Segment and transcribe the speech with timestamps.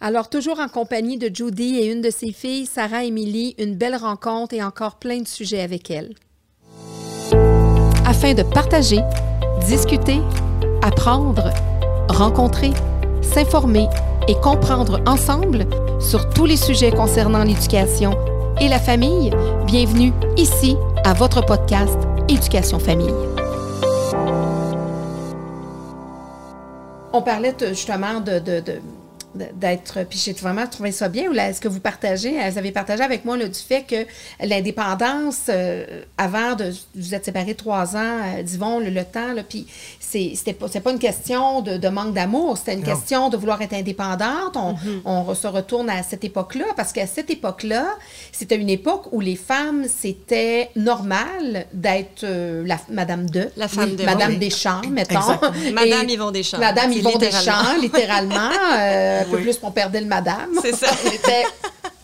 [0.00, 3.96] Alors, toujours en compagnie de Judy et une de ses filles, Sarah Émilie, une belle
[3.96, 6.14] rencontre et encore plein de sujets avec elle.
[8.06, 9.00] Afin de partager,
[9.66, 10.20] discuter,
[10.82, 11.50] apprendre,
[12.08, 12.72] rencontrer,
[13.22, 13.88] s'informer
[14.28, 15.66] et comprendre ensemble
[16.00, 18.14] sur tous les sujets concernant l'éducation
[18.60, 19.30] et la famille,
[19.66, 21.98] bienvenue ici à votre podcast
[22.28, 23.14] Éducation Famille.
[27.12, 28.40] On parlait justement de
[29.34, 30.04] d'être.
[30.08, 31.30] Puis j'ai vraiment trouvé ça bien.
[31.30, 34.06] Ou est-ce que vous partagez, vous avez partagé avec moi le du fait que
[34.44, 36.72] l'indépendance, euh, avant de.
[36.94, 39.66] Vous êtes séparés trois ans, euh, disons, le, le, temps, là, puis
[40.00, 43.74] c'était pas, pas une question de, de manque d'amour, c'était une question de vouloir être
[43.74, 44.56] indépendante.
[44.56, 45.02] On, mm-hmm.
[45.04, 47.86] on se retourne à cette époque-là, parce qu'à cette époque-là,
[48.32, 53.50] c'était une époque où les femmes, c'était normal d'être euh, la Madame de.
[53.56, 54.04] La femme de.
[54.04, 55.38] Madame Deschamps, mettons.
[55.72, 56.58] Madame Yvon Deschamps.
[56.58, 58.50] Madame Yvon Deschamps, littéralement
[59.26, 60.50] un peu plus, on perdait le madame.
[60.62, 60.88] C'est ça.
[61.04, 61.44] on était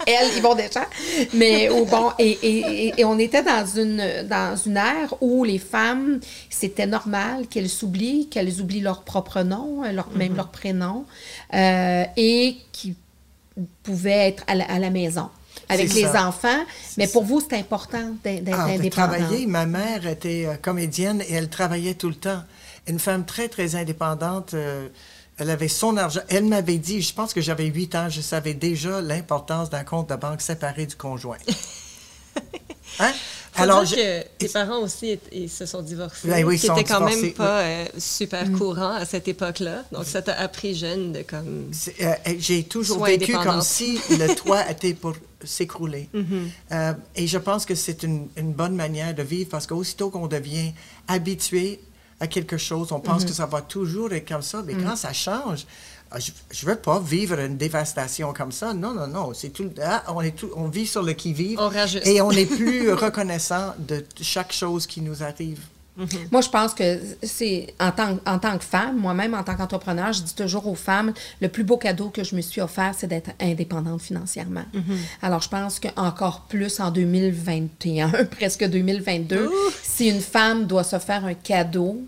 [0.07, 0.87] elle, ils vont déjà.
[1.35, 5.59] Mais au bon, et, et, et, on était dans une, dans une ère où les
[5.59, 10.37] femmes, c'était normal qu'elles s'oublient, qu'elles oublient leur propre nom, leur, même mm-hmm.
[10.37, 11.05] leur prénom,
[11.55, 12.95] euh, et qui
[13.83, 15.29] pouvaient être à la, maison
[15.69, 16.65] avec les enfants.
[16.97, 19.19] Mais pour vous, c'est important d'être ah, indépendante.
[19.19, 19.47] travailler.
[19.47, 22.43] Ma mère était euh, comédienne et elle travaillait tout le temps.
[22.87, 24.55] Une femme très, très indépendante.
[24.55, 24.89] Euh,
[25.41, 26.21] elle avait son argent.
[26.29, 30.11] Elle m'avait dit, je pense que j'avais 8 ans, je savais déjà l'importance d'un compte
[30.11, 31.39] de banque séparé du conjoint.
[32.99, 33.13] Hein?
[33.55, 37.33] Alors, que tes parents aussi ils se sont divorcés, ben oui, qui n'était quand même
[37.33, 38.59] pas euh, super mm.
[38.59, 39.85] courant à cette époque-là.
[39.93, 41.71] Donc, ça t'a appris jeune de comme.
[42.01, 46.09] Euh, J'ai toujours vécu comme si le toit était pour s'écrouler.
[46.15, 46.49] Mm-hmm.
[46.73, 50.27] Euh, et je pense que c'est une, une, bonne manière de vivre parce qu'aussitôt qu'on
[50.27, 50.73] devient
[51.09, 51.81] habitué
[52.21, 53.35] à quelque chose, on pense que mhm.
[53.35, 54.85] ça va toujours être comme ça, mais mhm.
[54.85, 55.67] quand ça change,
[56.13, 58.75] ah, je ne veux pas vivre une dévastation comme ça.
[58.75, 59.33] Non, non, non.
[59.33, 61.59] C'est tout, ah, on, est tout, on vit sur le qui-vive
[62.05, 65.61] et on est plus reconnaissant de chaque chose qui nous arrive.
[66.01, 66.09] Mhm.
[66.33, 70.13] Moi, je pense que c'est en tant, en tant que femme, moi-même en tant qu'entrepreneur,
[70.13, 73.07] je dis toujours aux femmes, le plus beau cadeau que je me suis offert, c'est
[73.07, 74.65] d'être indépendante financièrement.
[74.73, 74.97] Mhm.
[75.23, 79.51] Alors, je pense qu'encore plus en 2021, presque 2022,
[79.83, 82.03] si une femme doit se faire un cadeau,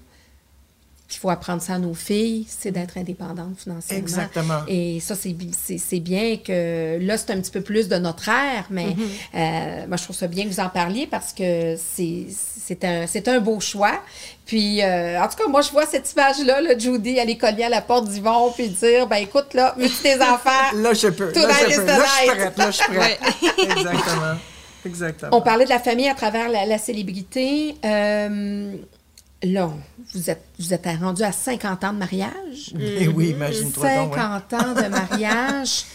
[1.12, 4.02] qu'il faut apprendre ça à nos filles, c'est d'être indépendante financièrement.
[4.02, 4.60] Exactement.
[4.66, 8.86] Et ça, c'est bien que là, c'est un petit peu plus de notre ère, mais
[8.86, 9.08] mhm.
[9.34, 13.40] euh, moi, je trouve ça bien que vous en parliez parce que c'est un, un
[13.40, 14.00] beau choix.
[14.46, 17.68] Puis, euh, en tout cas, moi, je vois cette image-là, là, Judy, aller cogner à
[17.68, 20.76] la porte d'Yvon, puis dire, ben écoute, là, veux tes enfants?
[20.76, 21.30] là, je peux.
[21.32, 21.86] Là, je peux.
[21.86, 22.58] Là, je suis prête.
[22.58, 23.20] Là, je suis prête.
[23.58, 24.38] Exactement.
[24.84, 25.36] Exactement.
[25.36, 27.76] On parlait de la famille à travers la, célébrité.
[27.84, 28.72] Euh,
[29.42, 29.70] là,
[30.14, 32.74] vous êtes, vous êtes rendu à 50 ans de mariage.
[32.78, 35.84] Eh oui, imagine-toi 50 ans de mariage.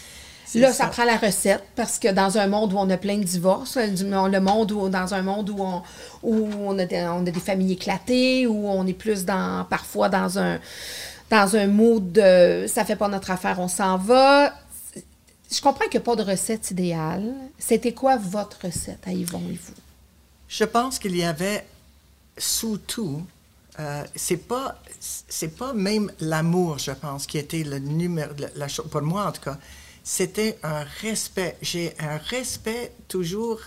[0.54, 0.86] Là, ça.
[0.86, 4.38] prend la recette parce que dans un monde où on a plein de divorces, le
[4.38, 5.82] monde où, dans un monde où on,
[6.22, 10.08] où on, a, des, on a des familles éclatées, où on est plus dans, parfois
[10.08, 10.58] dans un,
[11.30, 14.54] dans un mood de ça fait pas notre affaire, on s'en va.
[15.50, 17.34] Je comprends qu'il n'y a pas de recette idéale.
[17.58, 19.74] C'était quoi votre recette à Yvon et vous?
[20.48, 21.66] Je pense qu'il y avait
[22.38, 23.22] sous tout
[23.78, 28.86] euh, c'est pas c'est pas même l'amour, je pense, qui était le numéro, la, chose,
[28.90, 29.58] pour moi en tout cas.
[30.02, 31.56] C'était un respect.
[31.62, 33.60] J'ai un respect toujours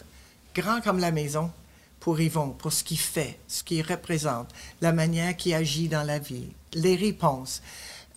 [0.56, 1.52] grand comme la maison
[2.00, 4.50] pour Yvon, pour ce qu'il fait, ce qu'il représente,
[4.82, 7.62] la manière qu'il agit dans la vie, les réponses,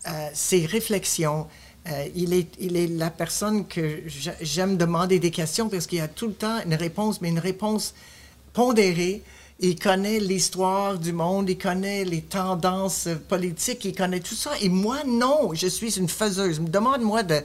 [0.08, 1.46] euh, ses réflexions.
[1.86, 4.02] Euh, il, est, il est la personne que
[4.40, 7.38] j'aime demander des questions parce qu'il y a tout le temps une réponse, mais une
[7.38, 7.94] réponse
[8.54, 9.22] pondérée,
[9.60, 14.50] il connaît l'histoire du monde, il connaît les tendances politiques, il connaît tout ça.
[14.60, 16.60] Et moi, non, je suis une faiseuse.
[16.60, 17.40] Demande-moi de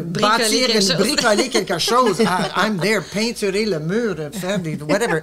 [0.00, 2.20] bâtir, quelque bricoler quelque chose.
[2.56, 5.20] I'm there, peinturer le mur, faire des whatever,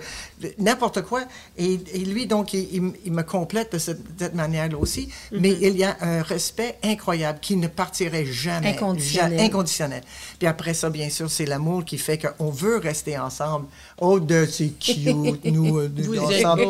[0.57, 1.21] n'importe quoi.
[1.57, 5.07] Et, lui, donc, il, me complète de cette, manière-là aussi.
[5.07, 5.39] Mm-hmm.
[5.39, 8.69] Mais il y a un respect incroyable qui ne partirait jamais.
[8.69, 9.39] Inconditionnel.
[9.39, 10.03] inconditionnel.
[10.39, 13.67] Puis après ça, bien sûr, c'est l'amour qui fait qu'on veut rester ensemble.
[13.99, 15.05] Oh, de c'est cute,
[15.45, 15.89] nous, euh,
[16.19, 16.63] ensemble.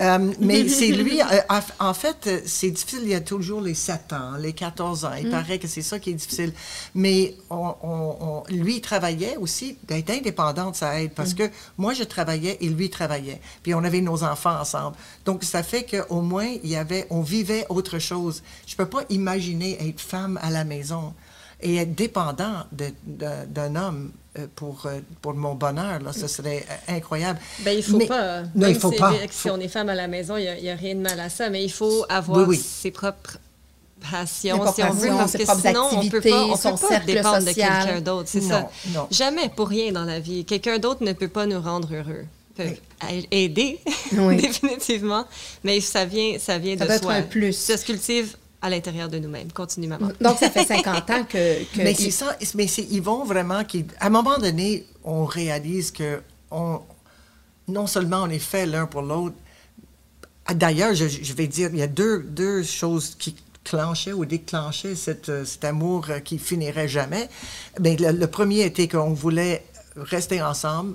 [0.00, 1.20] Euh, mais c'est lui,
[1.78, 3.00] en fait, c'est difficile.
[3.02, 5.10] Il y a toujours les 7 ans, les 14 ans.
[5.20, 5.30] Il mm.
[5.30, 6.52] paraît que c'est ça qui est difficile.
[6.94, 11.36] Mais on, lui travaillait aussi, d'être indépendante, ça aide, parce mm.
[11.36, 13.40] que moi, je travaillais et lui travaillait.
[13.62, 14.96] Puis on avait nos enfants ensemble.
[15.24, 18.42] Donc, ça fait qu'au moins, il y avait, on vivait autre chose.
[18.66, 21.14] Je ne peux pas imaginer être femme à la maison
[21.60, 26.00] et être dépendant d'un homme euh, pour, euh, pour mon bonheur.
[26.00, 26.28] Là, ce mm.
[26.28, 27.40] serait euh, incroyable.
[27.64, 28.42] Ben, il faut pas.
[28.54, 29.12] Non, il faut pas.
[29.30, 31.50] Si on est femme à la maison, il n'y a, rien de mal à ça,
[31.50, 33.38] mais il faut avoir ses propres
[34.10, 37.00] passion, Pas si on veut, parce que sinon, on peut pas, on son peut pas
[37.00, 38.68] dépendre de quelqu'un d'autre, c'est ça.
[38.94, 39.06] non.
[39.10, 40.44] Jamais pour rien dans la vie.
[40.44, 42.24] Quelqu'un d'autre ne peut pas nous rendre heureux.
[42.56, 42.64] Peut
[43.30, 43.78] aider,
[44.12, 44.36] Oui.
[44.36, 45.24] définitivement,
[45.64, 47.12] mais ça vient, ça vient Ça de être soi.
[47.14, 47.52] un plus.
[47.56, 50.08] Ça se cultive à l'intérieur de nous-mêmes, continuellement.
[50.20, 51.62] Donc, ça fait 50 ans que...
[51.74, 53.84] que Mais il- c'est ça, mais c'est Yvon vraiment qui.
[54.00, 56.20] À un moment donné, on réalise que
[56.50, 56.80] on,
[57.68, 59.36] non seulement on est fait l'un pour l'autre.
[60.52, 63.36] D'ailleurs, je, je vais dire, il y a deux, deux choses qui
[63.68, 67.28] clenchaient ou déclenchaient cette, euh, cet amour euh, qui finirait jamais.
[67.80, 69.64] Mais le, le premier était qu'on voulait
[69.96, 70.94] rester ensemble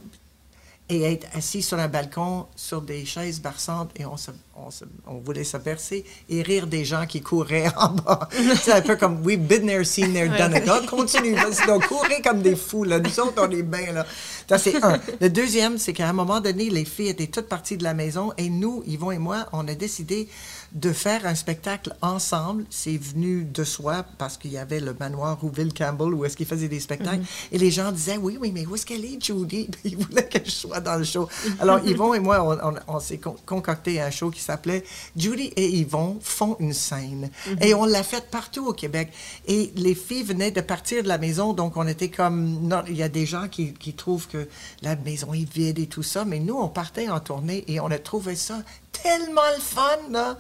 [0.90, 4.84] et être assis sur un balcon sur des chaises berçantes et on, se, on, se-
[5.08, 8.28] on voulait se bercer et rire des gens qui couraient en bas.
[8.62, 10.66] C'est un peu comme we've been there, seen there, done it.
[10.66, 11.36] Donc, continue,
[11.68, 12.84] donc courez comme des fous.
[12.84, 13.00] Là.
[13.00, 14.06] Nous autres, on est bien là.
[14.50, 15.00] Ça, c'est un.
[15.22, 18.34] Le deuxième, c'est qu'à un moment donné, les filles étaient toutes parties de la maison
[18.38, 20.28] et nous, Yvon et moi, on a décidé
[20.74, 22.66] de faire un spectacle ensemble.
[22.70, 26.46] C'est venu de soi parce qu'il y avait le manoir Rouville Campbell où est-ce qu'il
[26.48, 27.22] faisait des spectacles.
[27.52, 29.70] Et les gens disaient, oui, oui, mais où est-ce qu'elle est, Judy?
[29.72, 31.30] Puis ils voulaient que je sois dans le show.
[31.60, 34.84] Alors, Yvon et moi, on, on- on s'est con- concocté un show qui s'appelait
[35.16, 37.30] Judy et Yvon font une scène.
[37.62, 39.12] Et on l'a fait partout au Québec.
[39.48, 42.68] Et les filles venaient de partir de la maison, donc on était comme...
[42.68, 44.48] non, il y a des gens qui, qui trouvent que
[44.82, 47.88] la maison est vide et tout ça, mais nous, on partait en tournée et on
[47.92, 48.64] a trouvé ça
[49.02, 50.38] tellement le fun, là.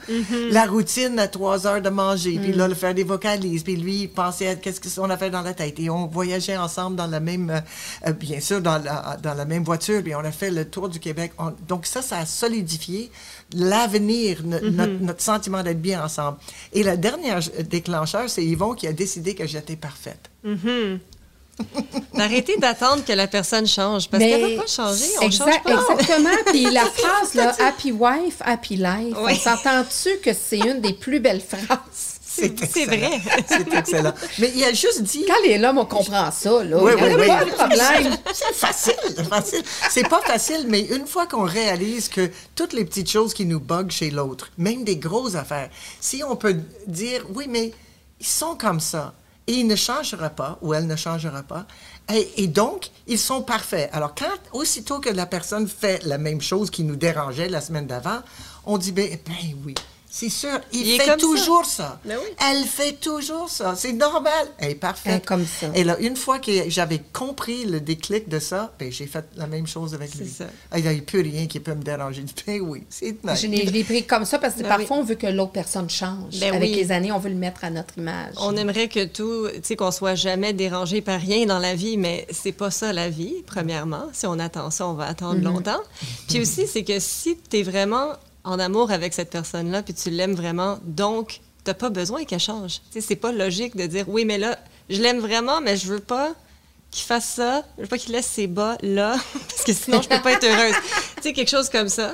[0.51, 4.01] La routine à trois heures de manger, puis là, le faire des vocalises, puis lui,
[4.03, 5.79] il pensait à qu'est-ce qu'on a fait dans la tête.
[5.79, 7.59] Et on voyageait ensemble dans la même, euh,
[8.07, 10.87] euh, bien sûr, dans la, dans la même voiture, puis on a fait le tour
[10.89, 11.33] du Québec.
[11.39, 13.11] On- donc ça, ça a solidifié
[13.55, 16.37] l'avenir, no- notre, notre sentiment d'être bien ensemble.
[16.73, 17.33] Et le dernier
[17.69, 20.29] déclencheur, c'est Yvon qui a décidé que j'étais parfaite.
[22.13, 25.63] D'arrêter d'attendre que la personne change, parce qu'elle ne va pas changer, on exact- change
[25.63, 25.93] pas.
[25.93, 26.29] Exactement.
[26.47, 29.33] Puis la phrase, là, Happy Wife, Happy Life, Oui.
[29.33, 32.19] on s'entend-tu que c'est une des plus belles phrases?
[32.25, 32.87] C'est excellent.
[32.97, 33.21] vrai.
[33.47, 34.13] C'est excellent.
[34.39, 35.23] Mais il a juste dit...
[35.27, 36.77] Quand les hommes, on comprend ça, là.
[36.81, 37.27] Oui, il y en oui, a oui.
[37.27, 38.17] pas de problème.
[38.33, 39.63] C'est facile, c'est facile.
[39.91, 43.59] C'est pas facile, mais une fois qu'on réalise que toutes les petites choses qui nous
[43.59, 45.69] buggent chez l'autre, même des grosses affaires,
[46.01, 46.55] si on peut
[46.87, 47.71] dire, oui, mais
[48.19, 49.13] ils sont comme ça,
[49.47, 51.65] et il ne changera pas, ou elle ne changera pas,
[52.09, 53.89] et, donc, ils sont parfaits.
[53.93, 57.87] Alors, quand, aussitôt que la personne fait la même chose qui nous dérangeait la semaine
[57.87, 58.19] d'avant,
[58.65, 59.75] on dit, ben, ben oui.
[60.15, 61.17] C'est sûr, il, fait ça.
[61.17, 61.99] toujours ça.
[62.05, 62.29] Ben oui.
[62.47, 63.73] Elle fait toujours ça.
[63.75, 64.47] C'est normal.
[64.59, 65.25] Elle est parfaite.
[65.25, 65.71] Comme ça.
[65.73, 69.47] Et là, une fois que j'avais compris le déclic de ça, ben, j'ai fait la
[69.47, 70.29] même chose avec lui.
[70.29, 70.45] ça.
[70.69, 72.23] Ah, Il n'y a plus rien qui peut me déranger.
[72.45, 73.15] Ben oui, c'est.
[73.23, 76.39] Je l'ai pris comme ça parce que Ben parfois, on veut que l'autre personne change.
[76.39, 76.75] Ben Avec oui.
[76.75, 78.35] les années, on veut le mettre à notre image.
[78.37, 81.97] On aimerait que tout, tu sais, qu'on soit jamais dérangé par rien dans la vie,
[81.97, 84.09] mais c'est pas ça la vie, premièrement.
[84.13, 85.81] Si on attend ça, on va attendre longtemps.
[86.27, 88.09] Puis aussi, c'est que si tu es vraiment
[88.43, 92.81] en amour avec cette personne-là, puis tu l'aimes vraiment, donc t'as pas besoin qu'elle change.
[92.91, 94.57] Tu sais, c'est pas logique de dire, oui, mais là,
[94.89, 96.33] je l'aime vraiment, mais je veux pas
[96.91, 99.15] qu'il fasse ça, je veux pas qu'il laisse ses bas là,
[99.49, 100.75] parce que sinon, je peux pas être heureuse.
[101.17, 102.13] tu sais, quelque chose comme ça,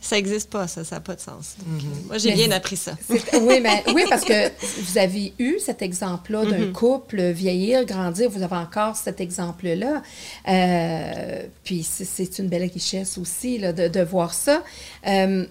[0.00, 1.56] ça existe pas, ça, ça n'a pas de sens.
[1.58, 2.92] Donc, Moi, j'ai bien appris ça.
[3.08, 4.50] Oui, mais, oui, parce que
[4.82, 6.72] vous avez eu cet exemple-là d'un Mm-hmm.
[6.72, 8.30] couple vieillir, grandir.
[8.30, 10.02] Vous avez encore cet exemple-là.
[10.48, 14.62] Euh, puis c'est- c'est une belle richesse aussi là, de, de voir ça.
[15.06, 15.44] Euh,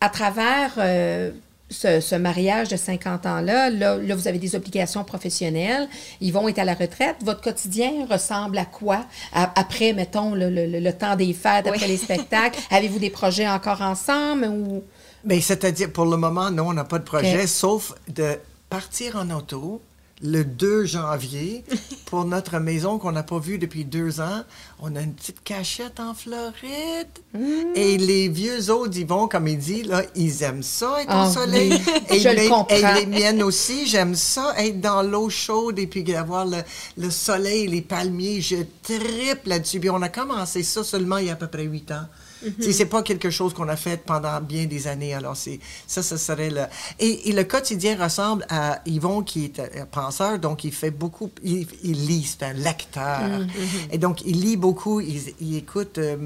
[0.00, 1.30] à travers euh,
[1.70, 5.86] ce, ce mariage de 50 ans-là, là, là, vous avez des obligations professionnelles.
[6.20, 7.16] Ils vont être à la retraite.
[7.22, 9.04] Votre quotidien ressemble à quoi?
[9.34, 11.88] À- après, mettons, le, le- le- le temps des fêtes, après Oui.
[11.88, 12.58] les spectacles.
[12.70, 14.46] Avez-vous des projets encore ensemble?
[14.46, 14.82] Ou...
[15.24, 18.38] Mais c'est-à-dire, pour le moment, non, on n'a pas de projet, sauf de
[18.70, 19.82] partir en auto
[20.22, 21.64] le 2 janvier
[22.06, 24.42] pour notre maison qu'on n'a pas vue depuis deux ans.
[24.80, 27.08] On a une petite cachette en Floride.
[27.34, 27.40] Mmh.
[27.74, 31.28] Et les vieux autres, ils vont, comme il dit, là, ils aiment ça, être Ah
[31.28, 31.70] au soleil.
[31.70, 32.74] oui, et, je le les, comprends.
[32.74, 36.58] et les miennes aussi, j'aime ça, être dans l'eau chaude et puis avoir le,
[36.96, 38.40] le soleil, les palmiers.
[38.40, 39.80] Je tripe là-dessus.
[39.80, 42.06] Puis on a commencé ça seulement il y a à peu près huit ans.
[42.42, 42.52] Mhm.
[42.60, 45.14] Sais, C'est pas quelque chose qu'on a fait pendant bien des années.
[45.14, 46.62] Alors, c'est ça, ça serait le...
[46.98, 51.30] Et, et le quotidien ressemble à Yvon, qui est un penseur, donc il fait beaucoup...
[51.42, 53.40] Il, il lit, c'est un lecteur.
[53.40, 53.48] Mhm.
[53.92, 56.16] Et donc, il lit beaucoup, il, il écoute euh,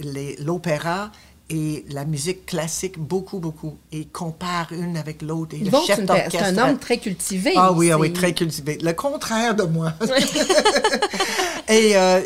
[0.00, 1.10] les- l'opéra
[1.50, 3.76] et la musique classique beaucoup, beaucoup.
[3.92, 5.54] Et compare une avec l'autre.
[5.56, 6.58] Et le Yvon, chef per- c'est d'orchestre...
[6.60, 7.52] un homme très cultivé.
[7.56, 8.78] Ah oui, ah oui, très cultivé.
[8.80, 9.92] Le contraire de moi.
[11.68, 12.20] et, euh,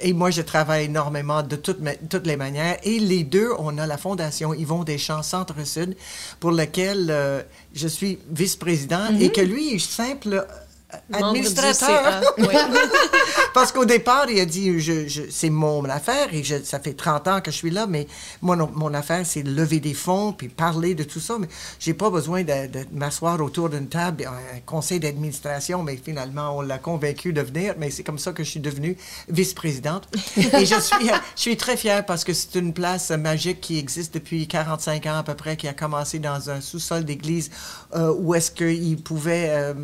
[0.00, 2.78] et, moi, je travaille énormément de toutes, ma- toutes les manières.
[2.84, 5.96] Et les deux, on a la fondation Yvon Deschamps Centre-Sud,
[6.40, 7.42] pour laquelle euh,
[7.74, 9.22] je suis vice-président Mhm.
[9.22, 10.46] et que lui est simple
[11.10, 12.02] Du administrateur.
[12.02, 12.46] CA, oui.
[13.54, 16.94] Parce qu'au départ, il a dit, je, je- c'est mon affaire et je- ça fait
[16.94, 18.06] 30 ans que je suis là, mais
[18.40, 21.36] mon, mon affaire, c'est de lever des fonds puis parler de tout ça.
[21.38, 26.56] Mais j'ai pas besoin de, de m'asseoir autour d'une table, un conseil d'administration, mais finalement,
[26.56, 27.74] on l'a convaincu de venir.
[27.78, 28.96] Mais c'est comme ça que je suis devenue
[29.28, 30.08] vice-présidente.
[30.36, 34.14] et je suis, je suis très fière parce que c'est une place magique qui existe
[34.14, 37.50] depuis 45 ans à peu près, qui a commencé dans un sous-sol d'église
[37.94, 39.74] euh, où est-ce qu'il pouvait euh,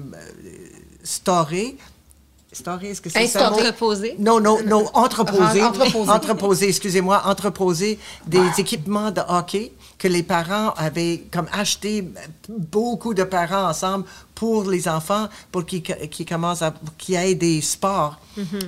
[1.03, 1.77] storer.
[2.51, 3.53] Storer, est-ce que c'est ça?
[3.53, 4.17] Entreposer.
[4.19, 5.63] Non, non, non, entreposer.
[5.63, 6.11] Entreposer.
[6.11, 12.09] Entreposer, excusez-moi, entreposer des équipements de hockey que les parents avaient comme acheté
[12.49, 16.73] beaucoup de parents ensemble pour les enfants pour qu'ils qu'ils commencent à
[17.09, 18.21] y ait des sports.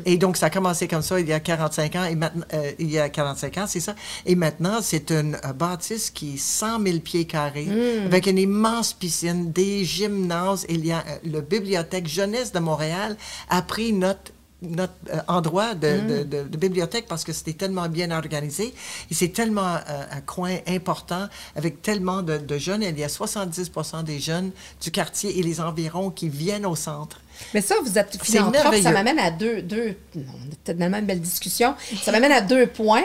[0.05, 2.73] Et donc ça a commencé comme ça il y a 45 ans et maintenant euh,
[2.81, 3.95] il y a 45 ans, c'est ça.
[4.27, 7.69] Et maintenant, c'est une euh, bâtisse qui est 100 000 pieds carrés
[8.05, 13.17] avec une immense piscine, des gymnases, il y a euh, le bibliothèque jeunesse de Montréal
[13.49, 14.33] a pris notre
[14.63, 18.75] notre euh, endroit de, de- de- de bibliothèque parce que c'était tellement bien organisé
[19.11, 22.83] et c'est tellement euh, un coin important avec tellement de, jeunes.
[22.83, 23.71] Il y a 70
[24.05, 24.51] des jeunes
[24.83, 27.21] du quartier et les environs qui viennent au centre.
[27.55, 31.21] Mais ça, vous êtes philanthrope, ça m'amène à deux, deux on a tellement une belle
[31.23, 33.03] discussion, ça m'amène à deux points.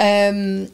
[0.00, 0.64] Euh,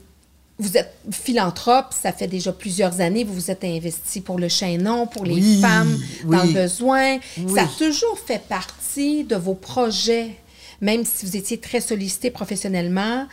[0.61, 5.07] vous êtes philanthrope, ça fait déjà plusieurs années, vous vous êtes investi pour le chaînon,
[5.07, 6.53] pour les Oui, femmes dans oui.
[6.53, 7.19] le besoin.
[7.39, 7.55] Oui.
[7.55, 10.37] Ça a toujours fait partie de vos projets,
[10.81, 13.27] même si vous étiez très sollicité professionnellement,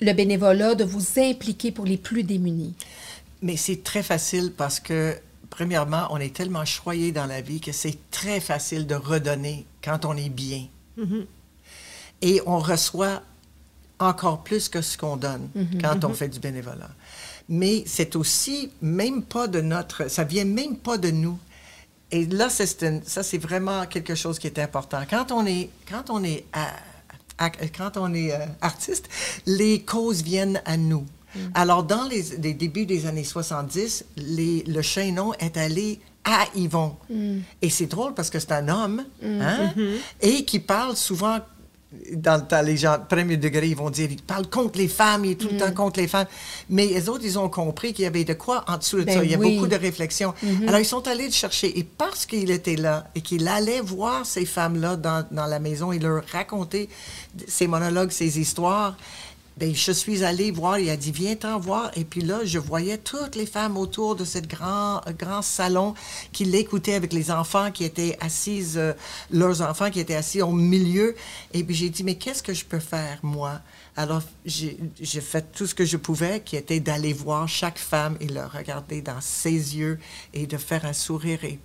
[0.00, 2.74] le bénévolat, de vous impliquer pour les plus démunis.
[3.42, 5.16] Mais c'est très facile parce que,
[5.50, 10.04] premièrement, on est tellement choyé dans la vie que c'est très facile de redonner quand
[10.04, 10.66] on est bien.
[12.22, 13.22] Et on reçoit
[14.00, 15.48] encore plus que ce qu'on donne
[15.80, 16.90] quand on fait du bénévolat.
[17.48, 21.38] Mais c'est aussi même pas de notre, ça vient même pas de nous.
[22.12, 22.48] Et là,
[22.82, 25.00] une- ça c'est vraiment quelque chose qui est important.
[25.08, 26.72] Quand on est, quand on est, à-
[27.38, 29.08] à- quand on est euh, artiste,
[29.46, 31.04] les causes viennent à nous.
[31.54, 36.96] Alors, dans les, les débuts des années 70, les, le chaînon est allé à Yvon.
[37.62, 39.72] Et c'est drôle parce que c'est un homme, hein,
[40.20, 41.38] et qui parle souvent
[42.12, 45.24] dans le temps, les gens premier degré, ils vont dire, il parle contre les femmes,
[45.24, 46.26] il est tout le temps contre les femmes.
[46.68, 49.18] Mais les autres, ils ont compris qu'il y avait de quoi en dessous de Ben
[49.18, 49.24] ça.
[49.24, 49.56] Il y a oui.
[49.56, 50.32] beaucoup de réflexion.
[50.68, 51.76] Alors, ils sont allés le chercher.
[51.78, 55.90] Et parce qu'il était là et qu'il allait voir ces femmes-là dans, dans la maison
[55.90, 56.88] et leur raconter
[57.48, 58.96] ses monologues, ses histoires,
[59.60, 61.90] ben, je suis allée voir, il a dit, viens t'en voir.
[61.94, 65.92] Et puis là, je voyais toutes les femmes autour de ce grand, grand salon
[66.32, 68.94] qui l'écoutaient avec les enfants qui étaient assises, euh,
[69.30, 71.14] leurs enfants qui étaient assis au milieu.
[71.52, 73.60] Et puis j'ai dit, mais qu'est-ce que je peux faire, moi?
[74.00, 78.28] Alors, j'ai fait tout ce que je pouvais, qui était d'aller voir chaque femme et
[78.28, 79.98] leur regarder dans ses yeux
[80.32, 81.58] et de faire un sourire et,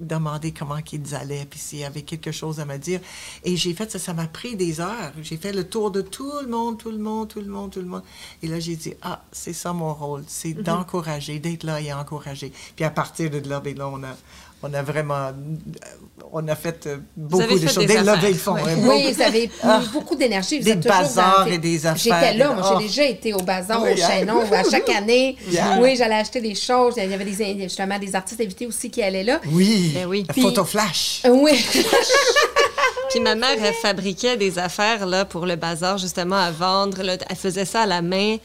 [0.00, 2.98] demander comment qu'ils allaient, puis s'il y avait quelque chose à me dire.
[3.44, 5.12] Et j'ai fait ça, ça m'a pris des heures.
[5.22, 7.78] J'ai fait le tour de tout le monde, tout le monde, tout le monde, tout
[7.78, 8.02] le monde.
[8.42, 12.52] Et là, j'ai dit, ah, c'est ça mon rôle, c'est d'encourager, d'être là et encourager.
[12.74, 14.16] Puis à partir de là, ben là, on a,
[14.62, 15.30] on a vraiment,
[16.32, 18.54] on a fait euh, beaucoup de choses, des développé affaires, le fond.
[18.54, 18.62] ouais.
[18.72, 19.82] hein, Oui, beaucoup- vous avez Ah.
[19.92, 20.60] beaucoup d'énergie.
[20.60, 22.20] Des bazars et des affaires.
[22.20, 22.78] J'étais là, moi, Oh.
[22.80, 24.06] j'ai déjà été au bazar, Oui, au hein?
[24.08, 25.36] chaînon, à chaque année.
[25.50, 25.78] Yeah.
[25.80, 26.94] Oui, j'allais acheter des choses.
[26.96, 29.40] Il y avait des, justement des artistes invités aussi qui allaient là.
[29.52, 30.24] Oui, Ben oui.
[30.26, 31.22] la Puis- photo flash.
[31.28, 31.52] Oui.
[33.10, 37.02] Puis ma mère, elle fabriquait des affaires là, pour le bazar, justement, à vendre.
[37.02, 37.16] là.
[37.30, 38.36] Elle faisait ça à la main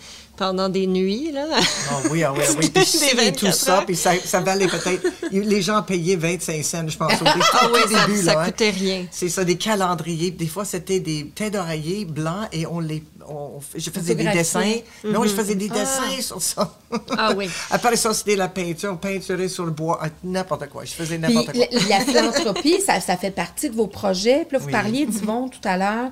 [0.41, 1.31] pendant des nuits.
[1.31, 1.45] Là.
[1.51, 2.69] Ah oui, ah oui, ah oui.
[2.73, 5.05] Puis tout 24 ça, puis ça, ça valait peut-être...
[5.31, 8.17] Les gens payaient 25 cents, je pense, au, dé- Ah oui, ça, début.
[8.17, 8.45] ça là, hein.
[8.45, 9.05] coûtait rien.
[9.11, 10.31] C'est ça, des calendriers.
[10.31, 13.03] Des fois, c'était des têtes d'oreiller blancs et on les...
[13.29, 14.73] on- je faisais des dessins.
[15.03, 16.75] Non, je faisais des dessins sur ça.
[17.15, 17.47] Ah oui.
[17.69, 18.93] Après ça, c'était la peinture.
[18.93, 20.85] On peinturait sur le bois, n'importe quoi.
[20.85, 21.65] Je faisais n'importe quoi.
[21.87, 24.43] la, la philanthropie, ça, ça fait partie de vos projets.
[24.47, 24.71] Puis là, vous Oui.
[24.71, 26.09] parliez d'Yvon tout à l'heure.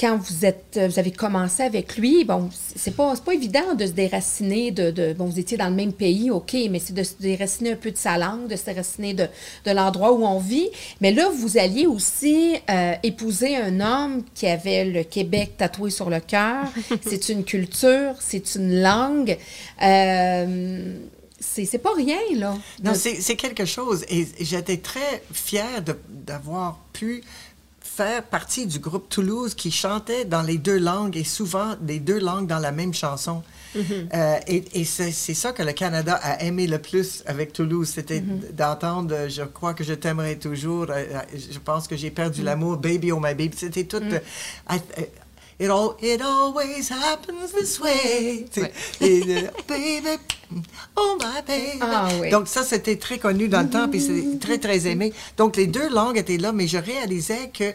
[0.00, 3.86] Quand vous êtes, vous avez commencé avec lui, bon, c'est pas, c'est pas évident de
[3.86, 7.04] se déraciner de, de- bon, vous étiez dans le même pays, ok, mais c'est de
[7.04, 9.28] se déraciner un peu de sa langue, de se déraciner de,
[9.64, 10.68] de l'endroit où on vit.
[11.00, 16.10] Mais là, vous alliez aussi euh, épouser un homme qui avait le Québec tatoué sur
[16.10, 16.64] le cœur.
[17.06, 19.36] c'est une culture, c'est une langue.
[19.82, 20.96] Euh,
[21.38, 22.56] c'est c'est pas rien, là.
[22.82, 24.04] Non, De- c'est c'est quelque chose.
[24.08, 27.22] Et j'étais très fière d'avoir pu
[27.96, 32.18] faire partie du groupe Toulouse qui chantait dans les deux langues et souvent les deux
[32.18, 33.42] langues dans la même chanson.
[33.74, 38.22] Euh, et et c'est ça que le Canada a aimé le plus avec Toulouse, c'était
[38.52, 41.04] d'entendre euh, Je crois que je t'aimerai toujours, euh,
[41.54, 43.56] je pense que j'ai perdu l'amour, Baby oh my baby.
[43.56, 44.02] C'était tout.
[44.70, 44.80] I-
[45.62, 48.46] It, all, it always happens this way.
[49.00, 50.18] Et, euh, baby,
[50.96, 51.78] oh my baby.
[51.80, 52.30] Ah oui.
[52.30, 55.12] Donc, ça, c'était très connu dans le temps, puis c'est très, très aimé.
[55.36, 57.72] Donc, les deux langues étaient là, mais je réalisais que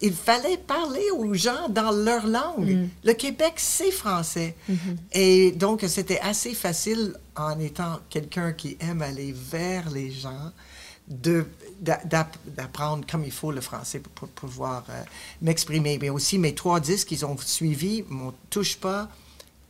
[0.00, 2.88] il fallait parler aux gens dans leur langue.
[3.04, 4.56] Le Québec, c'est français.
[5.12, 10.50] Et donc, c'était assez facile, en étant quelqu'un qui aime aller vers les gens,
[11.06, 11.46] de
[11.84, 15.02] d'apprendre comme il faut le français pour, pouvoir euh,
[15.42, 15.98] m'exprimer.
[16.00, 19.08] Mais aussi, mes trois disques qu'ils ont suivis, mon Touche pas,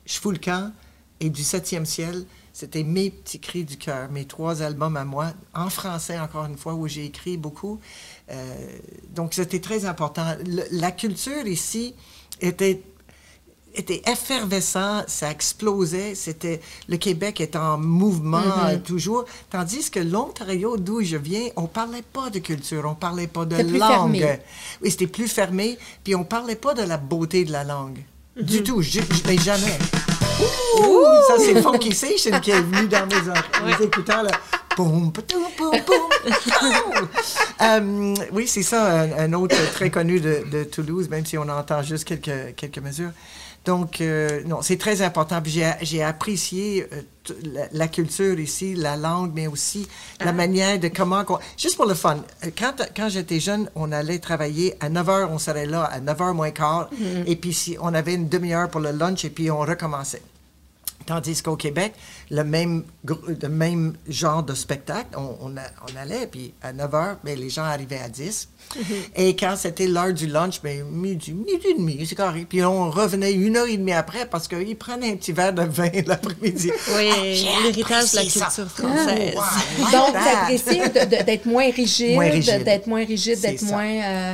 [0.07, 0.73] Je fous le camp
[1.21, 5.33] et Du septième ciel, c'était mes petits cris du cœur, mes trois albums à moi,
[5.55, 7.81] en français encore une fois, où j'ai écrit beaucoup.
[8.31, 8.79] Euh,
[9.11, 10.37] donc, c'était très important.
[10.71, 11.95] La culture ici
[12.41, 12.83] était
[13.75, 18.75] était effervescent, ça explosait, c'était le Québec est en mouvement Mm-hmm.
[18.75, 23.27] euh, toujours, tandis que l'Ontario, d'où je viens, on parlait pas de culture, on parlait
[23.27, 23.91] pas de langue.
[24.19, 24.41] fermé.
[24.83, 27.99] Oui, c'était plus fermé, puis on parlait pas de la beauté de la langue.
[28.39, 28.43] Mm-hmm.
[28.45, 29.79] Du tout, je, je- mais jamais.
[30.81, 34.31] Ouh, ça c'est Funky Station qui est venu dans mes, mes écouteurs là.
[34.77, 36.09] Boum, poutou, boum, boum.
[37.63, 41.49] Euh, oui, c'est ça, un, un autre très connu de, de Toulouse, même si on
[41.49, 43.13] entend juste quelques, quelques mesures.
[43.65, 45.41] Donc, euh, non, c'est très important.
[45.81, 47.01] J'ai, apprécié euh,
[47.55, 49.89] la, la culture ici, la langue, mais aussi
[50.21, 51.25] la manière de comment...
[51.57, 55.29] Juste pour le fun, euh, quand, quand j'étais jeune, on allait travailler à 9 h,
[55.31, 56.91] on serait là à 9 h moins quart,
[57.27, 60.23] et puis si on avait une demi-heure pour le lunch, et puis on recommençait.
[61.07, 61.93] Tandis qu'au Québec,
[62.31, 65.61] le même, le même genre de spectacle, on, on, a-
[65.93, 68.49] on allait, puis à 9 h, mais les gens arrivaient à 10.
[69.17, 72.47] Et quand c'était l'heure du lunch, ben, midi, midi et demi, c'est carré.
[72.49, 75.63] Puis on revenait une heure et demie après parce qu'ils prenaient un petit verre de
[75.63, 76.71] vin l'après-midi.
[76.97, 78.47] Oui, Ah, l'héritage de la ça.
[78.47, 79.35] culture française.
[79.37, 83.67] Oh, wow, like Donc, t'apprécies d'être moins rigide, d'être moins rigide, C'est d'être ça.
[83.67, 84.33] moins euh,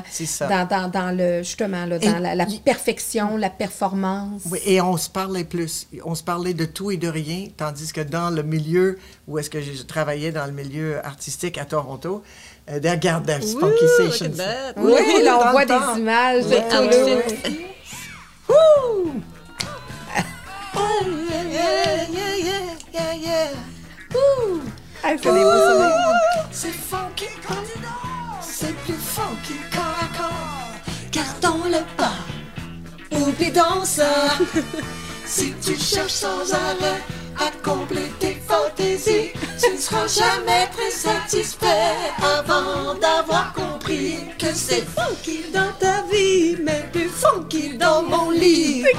[0.48, 4.42] dans, dans, dans le justement là, dans Et- la, la perfection, la performance.
[4.50, 5.86] Oui, et on se parlait plus.
[6.04, 9.50] On se parlait de tout et de rien, tandis que dans le milieu où est-ce
[9.50, 12.22] que je travaillais dans le milieu artistique à Toronto,
[12.70, 14.26] euh, regarde that Woo, Funky look Station.
[14.26, 14.74] at that.
[14.76, 15.94] Oui, Oui, là, on voit temps.
[15.94, 17.68] des images de tout.
[18.48, 19.12] Woo!
[20.76, 20.80] Oh,
[21.30, 22.60] yeah, yeah, yeah, yeah,
[22.92, 23.50] yeah, yeah.
[25.02, 26.14] Ah, c'est des beaux souvenirs.
[26.52, 27.24] C'est funky
[28.42, 31.10] c'est plus funky corps à corps.
[31.10, 32.12] Gardons le pas,
[33.16, 34.04] oublie donc ça.
[35.24, 37.00] si tu cherches sans arrêt
[37.40, 39.30] à combler tes fantaisies,
[39.62, 41.66] tu ne seras jamais très satisfait
[42.22, 48.84] avant d'avoir compris que c'est funky dans ta vie, mais plus funky dans mon lit.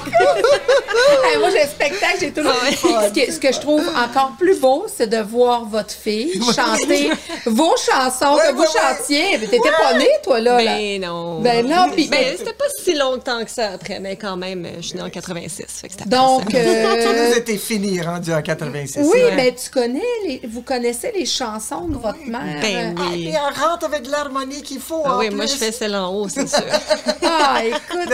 [1.24, 2.52] Hey, moi, j'ai un spectacle, j'ai toujours.
[2.52, 2.76] Ouais.
[2.76, 7.12] ce, que, ce que je trouve encore plus beau, c'est de voir votre fille chanter
[7.46, 8.98] vos chansons Ouais, que vous ouais, ouais.
[8.98, 9.38] chantiez.
[9.40, 10.62] Mais T'étais pas née, toi, là.
[10.62, 10.76] là.
[10.76, 11.40] Ben non.
[11.42, 14.88] Ben non, puis- Ben, c'était pas si longtemps que ça après, mais quand même, je
[14.88, 15.66] suis née en 86.
[15.82, 19.00] Fait que Donc, euh, Toulouse était fini, rendu en 86.
[19.14, 22.62] oui, mais tu connais, les, vous connaissez les chansons de votre mère.
[22.62, 23.26] Ben Ah, oui.
[23.28, 25.02] et elle rentre avec l'harmonie qu'il faut.
[25.06, 26.60] Ah en oui, moi, je fais celle en haut, c'est sûr.
[27.24, 28.12] Ah, écoute,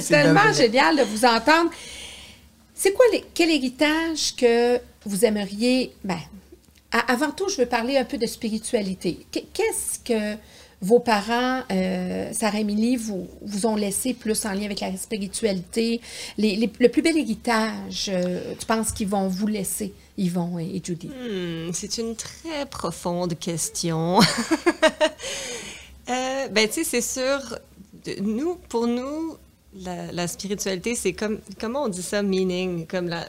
[0.00, 1.70] c'est tellement génial de vous entendre.
[2.74, 5.94] C'est quoi, les- quel héritage que vous aimeriez...
[6.04, 6.18] Ben,
[6.92, 9.26] a- avant tout, je veux parler un peu de spiritualité.
[9.32, 10.36] Qu- Qu'est-ce que
[10.80, 16.00] vos parents, euh, Sarah Émilie, vous, vous ont laissé plus en lien avec la spiritualité?
[16.38, 21.08] Le plus bel héritage, euh, tu penses qu'ils vont vous laisser, Yvon et, et Judy?
[21.08, 24.20] Hmm, c'est une très profonde question.
[26.10, 27.58] Euh, ben, tu sais, c'est sûr,
[28.22, 29.36] nous, pour nous,
[29.74, 33.28] la, spiritualité, c'est comme, comment on dit ça, meaning, comme la,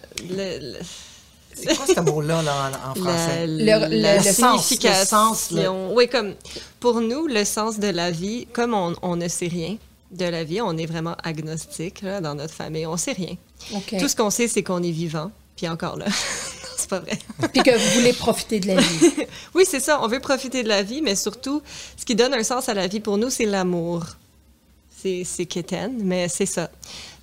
[1.67, 3.47] C'est quoi ce mot-là là, en, en français?
[3.47, 4.99] la, Le- le- la le sens, signification.
[5.01, 5.53] le sens,
[5.93, 6.33] Oui, comme
[6.79, 9.77] pour nous, le sens de la vie, comme on, on ne sait rien
[10.11, 13.35] de la vie, on est vraiment agnostique là, dans notre famille, on sait rien.
[13.99, 16.05] Tout ce qu'on sait, c'est qu'on est vivant, puis encore là.
[16.77, 17.19] C'est pas vrai.
[17.53, 19.11] Puis que vous voulez profiter de la vie.
[19.53, 19.99] Oui, c'est ça.
[20.01, 21.61] On veut profiter de la vie, mais surtout,
[21.97, 24.05] ce qui donne un sens à la vie pour nous, c'est l'amour.
[25.01, 26.69] C'est c'est quétaine, mais c'est ça.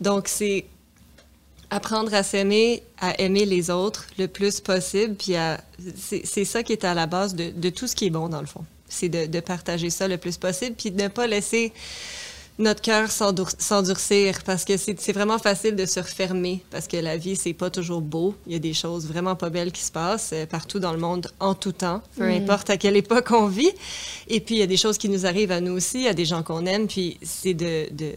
[0.00, 0.66] Donc, c'est
[1.76, 5.60] apprendre à s'aimer, à aimer les autres le plus possible, puis à-
[6.24, 8.40] c'est ça qui est à la base de, de tout ce qui est bon, dans
[8.40, 8.64] le fond.
[8.88, 11.72] C'est de, de partager ça le plus possible, puis de ne pas laisser
[12.58, 17.36] notre cœur s'endurcir parce que c'est vraiment facile de se refermer parce que la vie
[17.36, 18.34] c'est pas toujours beau.
[18.46, 20.98] Il y a des choses vraiment pas belles qui se passent euh, partout dans le
[20.98, 23.72] monde en tout temps peu importe à quelle époque on vit.
[24.28, 26.24] Et puis il y a des choses qui nous arrivent à nous aussi a des
[26.24, 28.12] gens qu'on aime puis c'est de, de,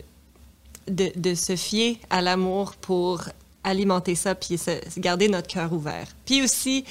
[0.88, 3.24] de de se fier à l'amour pour
[3.64, 6.86] alimenter ça puis se- garder notre cœur ouvert Puis aussi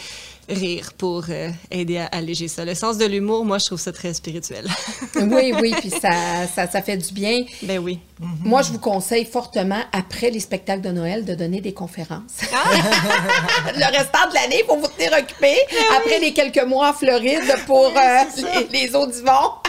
[0.48, 2.64] rire pour euh, aider à alléger ça.
[2.64, 4.66] Le sens de l'humour, moi, je trouve ça très spirituel.
[5.16, 7.44] oui, oui, puis ça, ça, ça, fait du bien.
[7.62, 7.98] Ben oui.
[8.18, 12.40] Moi, je vous conseille fortement, après les spectacles de Noël, de donner des conférences.
[12.52, 12.70] Ah!
[13.74, 15.54] le restant de l'année, pour vous tenir occupé.
[15.70, 19.62] Ben après les quelques mois en Floride pour euh, les, les, eaux du vent.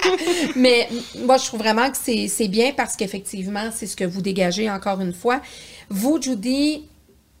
[0.56, 0.88] Mais
[1.24, 5.00] moi, je trouve vraiment que c'est bien parce qu'effectivement, c'est ce que vous dégagez encore
[5.00, 5.40] une fois.
[5.88, 6.84] Vous, Judy,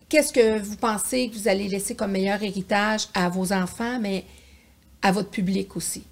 [0.08, 4.24] qu'est-ce que vous pensez que vous allez laisser comme meilleur héritage à vos enfants, mais
[5.02, 6.04] à votre public aussi?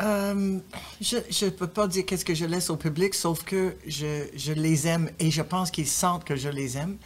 [0.00, 0.58] Euh,
[1.00, 4.52] je ne peux pas dire qu'est-ce que je laisse au public, sauf que je, je
[4.52, 6.96] les aime et je pense qu'ils sentent que je les aime.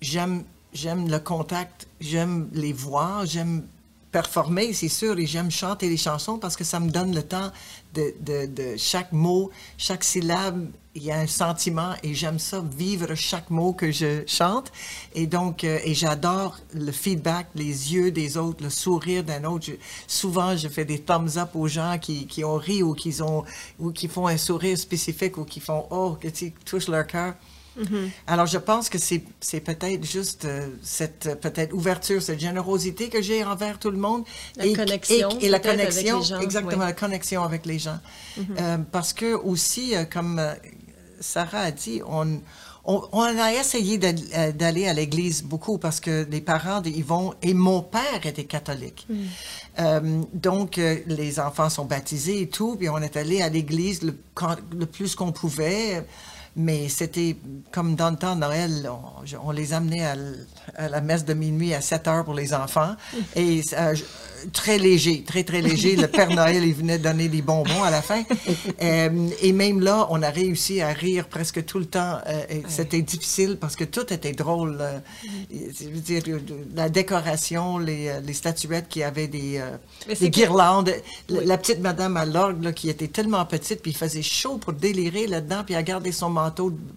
[0.00, 3.66] J'aime, j'aime le contact, j'aime les voir, j'aime
[4.10, 7.50] performer, c'est sûr, et j'aime chanter les chansons parce que ça me donne le temps
[7.94, 13.14] de, de, chaque mot, chaque syllabe il y a un sentiment et j'aime ça, vivre
[13.14, 14.72] chaque mot que je chante.
[15.14, 19.70] Et donc, euh, et j'adore le feedback, les yeux des autres, le sourire d'un autre.
[20.08, 23.44] souvent, je fais des thumbs up aux gens qui, qui ont ri ou qui, ont,
[23.78, 27.34] ou qui font un sourire spécifique ou qui font «Oh», qui touchent leur cœur.
[27.78, 28.10] Mm-hmm.
[28.26, 29.20] Alors, je pense que c'est,
[29.60, 34.24] peut-être juste euh, cette peut-être ouverture, cette générosité que j'ai envers tout le monde.
[34.56, 35.28] La et, connexion.
[35.40, 37.98] Et, la connexion, avec les gens, exactement, la connexion avec les gens.
[38.38, 40.40] Euh, parce que aussi, comme
[41.20, 42.40] Sarah a dit, on,
[42.88, 47.52] on, a essayé euh, d'aller à l'église beaucoup parce que les parents de Yvon et
[47.52, 49.06] mon père étaient catholiques.
[49.10, 49.14] Mm.
[49.80, 54.02] Euh, donc, euh, les enfants sont baptisés et tout, puis on est allé à l'église
[54.02, 54.18] le,
[54.72, 56.04] le, plus qu'on pouvait.
[56.58, 57.36] Mais c'était
[57.70, 58.90] comme dans le temps de Noël,
[59.44, 60.16] on, les amenait à,
[60.74, 62.96] à, la messe de minuit à 7 heures pour les enfants.
[63.36, 63.62] Et
[64.52, 65.96] très léger, très, très léger.
[65.96, 68.22] Le Père Noël, il venait donner des bonbons à la fin.
[68.80, 72.18] Euh, et même là, on a réussi à rire presque tout le temps.
[72.26, 74.78] Euh, c'était difficile parce que tout était drôle.
[74.80, 74.98] Euh,
[75.50, 76.22] je veux dire,
[76.74, 79.62] la décoration, les, les statuettes qui avaient des,
[80.20, 80.92] des guirlandes.
[81.28, 85.26] La petite madame à l'orgue qui était tellement petite, puis il faisait chaud pour délirer
[85.26, 86.47] là-dedans, puis à garder son manteau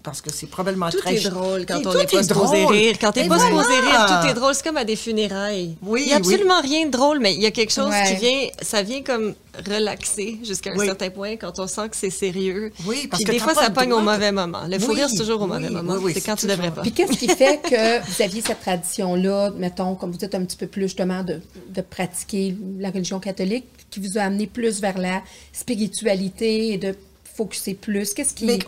[0.02, 1.16] parce que c'est probablement tout très...
[1.16, 2.96] Tout est drôle quand on n'est pas supposé rire.
[3.00, 4.54] Quand t'es pas supposé rire, tout est drôle.
[4.54, 5.76] C'est comme à des funérailles.
[5.82, 8.14] Oui, il n'y a absolument rien de drôle, mais il y a quelque chose qui
[8.16, 9.34] vient, ça vient comme
[9.68, 12.72] relaxer jusqu'à un certain point quand on sent que c'est sérieux.
[12.86, 14.62] Oui, parce Puis que des fois, ça pogne au mauvais moment.
[14.68, 15.96] Le fou rire, c'est toujours au mauvais moment.
[16.12, 16.82] c'est quand tu devrais pas.
[16.82, 20.56] Puis qu'est-ce qui fait que vous aviez cette tradition-là, mettons, comme vous dites un petit
[20.56, 24.98] peu plus justement, de, de pratiquer la religion catholique, qui vous a amené plus vers
[24.98, 26.94] la spiritualité et de
[27.34, 28.14] focuser plus?
[28.14, 28.44] Qu'est-ce qui...
[28.44, 28.58] Mais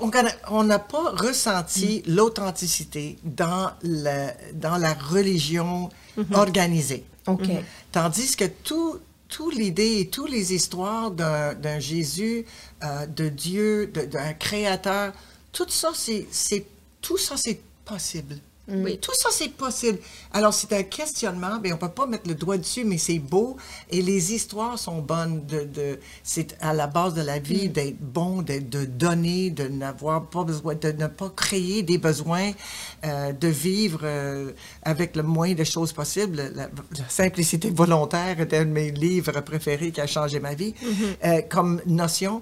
[0.48, 6.34] on n'a pas ressenti l'authenticité dans la, dans la religion mm-hmm.
[6.34, 7.04] organisée.
[7.26, 7.48] OK.
[7.48, 7.62] Mhm.
[7.92, 8.98] Tandis que tout,
[9.28, 12.44] tout l'idée et toutes les histoires d'un Jésus,
[12.82, 15.12] euh, de Dieu, d'un créateur,
[15.52, 16.26] tout ça, c'est
[17.00, 18.36] tout ça, c'est possible.
[18.66, 19.98] Oui, tout ça, c'est possible.
[20.32, 23.18] Alors, c'est un questionnement, mais on ne peut pas mettre le doigt dessus, mais c'est
[23.18, 23.58] beau
[23.90, 25.44] et les histoires sont bonnes.
[25.44, 27.72] De, de c'est à la base de la vie mm.
[27.72, 32.52] d'être bon, de, de, donner, de n'avoir pas besoin, de ne pas créer des besoins,
[33.04, 36.50] euh, de vivre euh, avec le moins de choses possibles.
[36.54, 36.70] La,
[37.08, 41.26] simplicité volontaire est un de mes livres préférés qui a changé ma vie mm-hmm.
[41.26, 42.40] euh, comme notion.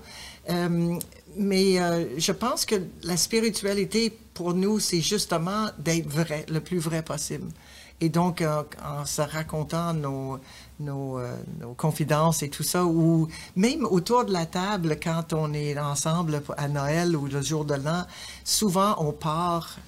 [1.37, 1.77] Mais
[2.19, 7.49] je pense que la spiritualité, pour nous, c'est justement d'être vrai, le plus vrai possible.
[8.01, 10.41] Et donc, en se racontant nos,
[10.81, 15.53] nos, euh, nos, confidences et tout ça, ou même autour de la table, quand on
[15.53, 18.05] est ensemble à Noël ou le jour de l'an,
[18.45, 19.79] souvent on part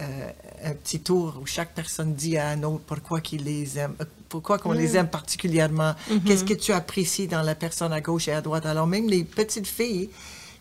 [0.00, 0.30] euh,
[0.64, 3.94] un petit tour où chaque personne dit à un autre pourquoi qu'il les aime,
[4.28, 4.96] pourquoi qu'on les mm.
[4.96, 6.22] aime particulièrement, mm-hmm.
[6.24, 8.66] qu'est-ce que tu apprécies dans la personne à gauche et à droite.
[8.66, 10.10] Alors même les petites filles,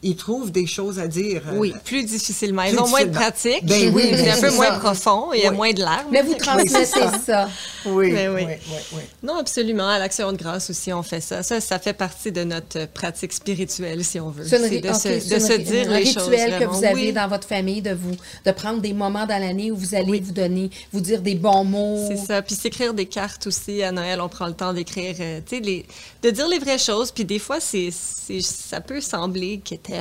[0.04, 1.42] ils trouvent des choses à dire.
[1.54, 2.64] Oui, euh, plus difficilement.
[2.64, 3.66] Ils ont moins de pratique.
[3.66, 6.08] Ben oui, c'est un peu moins profond, il y a moins de larmes.
[6.12, 7.50] Mais vous transmettez ça.
[7.86, 8.28] Oui, oui.
[8.36, 8.54] oui,
[8.94, 9.88] oui, Non, absolument.
[9.88, 11.44] À l'Action de grâce aussi, on fait ça.
[11.44, 14.46] Ça, ça fait partie de notre pratique spirituelle, si on veut.
[14.46, 16.28] C'est de, se, de se dire les choses.
[16.28, 19.72] rituel que vous avez dans votre famille, de vous, de prendre des moments dans l'année
[19.72, 22.06] où vous allez vous donner, vous dire des bons mots.
[22.08, 22.42] C'est ça.
[22.42, 23.84] Puis s'écrire des cartes aussi.
[23.84, 25.86] À Noël, on prend le temps d'écrire, euh, tu sais,
[26.22, 27.12] de dire les vraies choses.
[27.12, 29.93] Puis des fois, c'est, ça peut sembler qu'était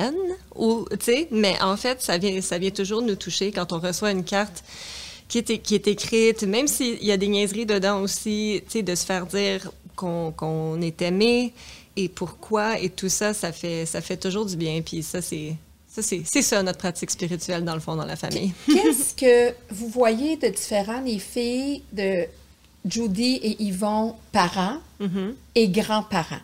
[0.55, 0.85] ou,
[1.31, 4.63] mais en fait, ça vient, ça vient toujours nous toucher quand on reçoit une carte
[5.27, 9.05] qui est, qui est écrite, même s'il y a des niaiseries dedans aussi, de se
[9.05, 11.53] faire dire qu'on est aimé
[11.95, 14.81] et pourquoi et tout ça, ça fait, ça fait toujours du bien.
[14.81, 15.55] Puis ça, c'est
[16.01, 18.51] c'est ça notre pratique spirituelle dans le fond dans la famille.
[18.65, 22.25] Qu'est-ce que vous voyez de différent les filles de
[22.85, 25.33] Judy et Yvon parents mm-hmm.
[25.53, 26.41] et grands-parents?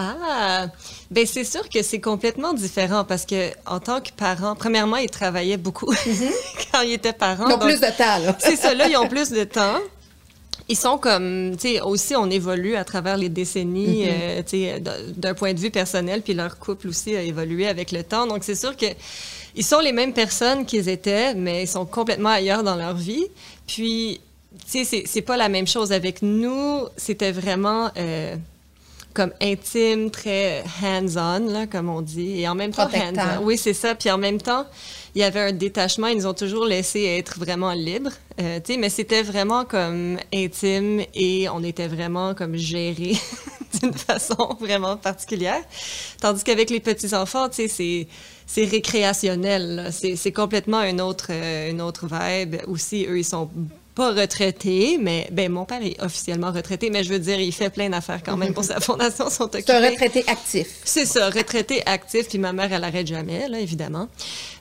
[0.00, 0.66] Ah,
[1.10, 5.10] ben c'est sûr que c'est complètement différent parce que en tant que parent, premièrement, ils
[5.10, 6.30] travaillaient beaucoup mhm.
[6.72, 7.48] quand ils étaient parents.
[7.48, 8.36] Ils ont plus de temps, là.
[8.38, 9.78] c'est ça, là, ils ont plus de temps.
[10.68, 14.10] ils sont comme, tu sais, aussi, on évolue à travers les décennies, Mm-hmm.
[14.10, 14.82] euh, tu sais,
[15.16, 18.26] d'un point de vue personnel, puis leur couple aussi a évolué avec le temps.
[18.28, 18.86] Donc, c'est sûr que
[19.56, 23.26] ils sont les mêmes personnes qu'ils étaient, mais ils sont complètement ailleurs dans leur vie.
[23.66, 24.20] Puis,
[24.70, 25.90] tu sais, c'est- c'est pas la même chose.
[25.90, 28.36] Avec nous, c'était vraiment euh,
[29.18, 32.40] comme intime, très hands-on, là, comme on dit.
[32.40, 33.42] Et en même temps, hands-on.
[33.42, 33.96] Oui, c'est ça.
[33.96, 34.64] Puis en même temps,
[35.16, 36.06] il y avait un détachement.
[36.06, 38.12] Ils nous ont toujours laissé être vraiment libres.
[38.40, 43.16] Euh, tu sais, mais c'était vraiment comme intime et on était vraiment comme gérés
[43.80, 45.64] d'une façon vraiment particulière.
[46.20, 48.06] Tandis qu'avec les petits-enfants, tu sais, c'est
[48.46, 49.88] c'est récréationnel.
[49.90, 52.54] C'est c'est complètement une autre, euh, une autre vibe.
[52.68, 53.50] Aussi, eux, ils sont
[53.98, 57.68] pas retraités, mais ben mon père est officiellement retraité, mais je veux dire, il fait
[57.68, 60.68] plein d'affaires quand même pour sa fondation, sont C'est un retraité actif.
[60.84, 64.08] C'est ça, retraité actif, puis ma mère, elle arrête jamais, là, évidemment.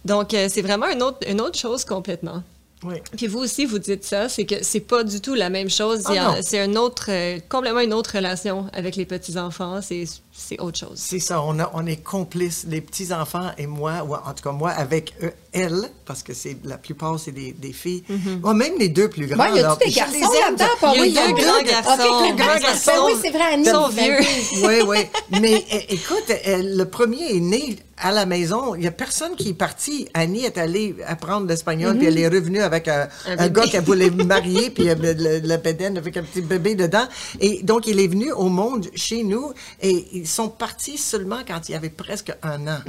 [0.06, 2.42] Donc, euh, c'est vraiment une autre, une autre chose complètement.
[2.84, 2.96] Oui.
[3.16, 6.02] Puis vous aussi, vous dites ça, c'est que c'est pas du tout la même chose.
[6.08, 9.82] Ah c'est une autre, euh, complètement une autre relation avec les petits-enfants.
[9.84, 10.06] C'est,
[10.40, 10.94] c'est autre chose.
[10.96, 14.52] C'est ça, on, a- on est complices, les petits-enfants et moi, ou en tout cas
[14.52, 18.04] moi avec eux, elles, parce que c'est la plupart, c'est des, des filles.
[18.44, 19.44] Ouais, même les deux plus grands.
[19.52, 21.32] Ouais, y là, des je garçons là-dedans, pas Il y a oui, deux y a
[21.32, 22.36] grands deux- garçons.
[22.36, 22.92] Grands garçons.
[22.96, 23.64] sont- oui, c'est vrai, Annie.
[23.66, 24.68] ils sont vieux.
[24.68, 24.82] oui.
[24.88, 25.40] Oui.
[25.42, 28.76] Mais écoute, euh, le premier est né à la maison.
[28.76, 30.08] Il n'y a personne qui est parti.
[30.14, 34.10] Annie est allée apprendre l'espagnol, puis elle est revenue avec un, Un gars qu'elle voulait
[34.12, 37.08] marier, puis euh, le, le bédaine avec un petit bébé dedans.
[37.40, 41.70] Et donc, il est venu au monde chez nous, et ils sont partis seulement quand
[41.70, 42.80] il y avait presque un an.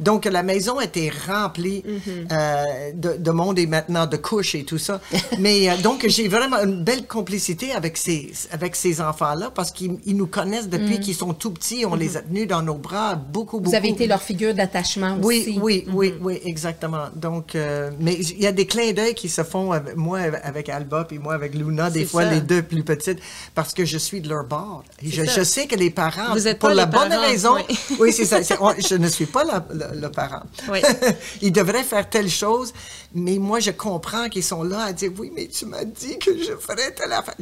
[0.00, 1.82] Donc, la maison était remplie
[2.30, 5.00] euh, de, de monde et maintenant de couches et tout ça.
[5.38, 9.96] Mais euh, donc, j'ai vraiment une belle complicité avec ces, avec ces enfants-là parce qu'ils
[10.04, 11.86] ils nous connaissent depuis qu'ils sont tout petits.
[11.86, 13.70] On les a tenus dans nos bras beaucoup, beaucoup.
[13.70, 15.58] Vous avez été leur figure d'attachement Oui, aussi.
[15.62, 17.06] oui, oui, oui, exactement.
[17.16, 20.68] Donc, euh, mais il y a des clins d'œil qui se font, avec, moi avec
[20.68, 22.30] Alba, puis moi avec Luna, des C'est fois ça.
[22.30, 23.20] les deux plus petites,
[23.54, 24.84] parce que je suis de leur bord.
[25.02, 27.78] Et je, sais que les parents, Vous êtes pas la bonne parents, raison, oui.
[28.00, 28.42] oui, c'est ça.
[28.42, 30.42] c'est- on- je ne suis pas la- le, le parent.
[30.70, 30.80] Oui.
[31.42, 32.72] Ils devraient faire telle chose,
[33.14, 36.36] mais moi, je comprends qu'ils sont là à dire, oui, mais tu m'as dit que
[36.36, 37.34] je ferais telle affaire.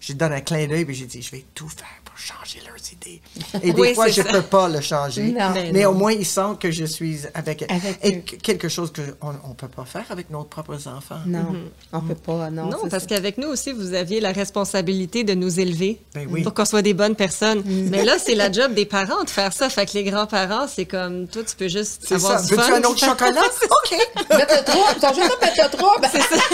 [0.00, 2.76] Je donne un clin d'œil, puis j'ai dit, je vais tout faire pour changer leurs
[2.92, 3.20] idées.
[3.62, 4.24] Et des Oui, fois, je ça.
[4.32, 5.32] peux pas le changer.
[5.32, 5.52] Non.
[5.72, 5.90] Mais non.
[5.90, 8.20] au moins, ils sentent que je suis avec, Avec et eux.
[8.42, 11.20] quelque chose qu'on ne peut pas faire avec nos propres enfants.
[11.26, 11.54] Non,
[11.92, 12.66] on peut pas, non.
[12.70, 13.08] Non, parce ça.
[13.08, 16.42] qu'avec nous aussi, vous aviez la responsabilité de nous élever Ben oui.
[16.42, 17.62] pour qu'on soit des bonnes personnes.
[17.90, 19.68] Mais là, c'est la job des parents de faire ça.
[19.68, 22.46] Fait que les grands-parents, c'est comme, toi, tu peux juste C'est avoir ça.
[22.46, 22.74] du Veux-tu fun.
[22.76, 23.40] un autre chocolat?
[23.40, 23.98] OK.
[24.66, 26.08] Trouble, ils sont juste pour mettre le trouble.
[26.12, 26.42] C'est ça